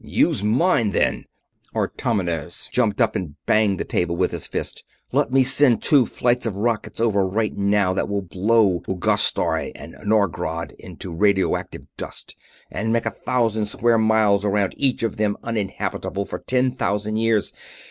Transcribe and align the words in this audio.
"Use 0.03 0.43
mine, 0.43 0.89
then!" 0.93 1.25
Artomenes 1.75 2.69
jumped 2.71 2.99
up 2.99 3.15
and 3.15 3.35
banged 3.45 3.79
the 3.79 3.85
table 3.85 4.15
with 4.15 4.31
his 4.31 4.47
fist. 4.47 4.83
"Let 5.11 5.31
me 5.31 5.43
send 5.43 5.83
two 5.83 6.07
flights 6.07 6.47
of 6.47 6.55
rockets 6.55 6.99
over 6.99 7.23
right 7.27 7.55
now 7.55 7.93
that 7.93 8.09
will 8.09 8.23
blow 8.23 8.81
Uigharstoy 8.87 9.73
and 9.75 9.93
Norgrad 10.03 10.71
into 10.79 11.13
radioactive 11.13 11.85
dust 11.97 12.35
and 12.71 12.91
make 12.91 13.05
a 13.05 13.11
thousand 13.11 13.65
square 13.65 13.99
miles 13.99 14.43
around 14.43 14.73
each 14.75 15.03
of 15.03 15.17
them 15.17 15.37
uninhabitable 15.43 16.25
for 16.25 16.39
ten 16.39 16.71
thousand 16.71 17.17
years! 17.17 17.53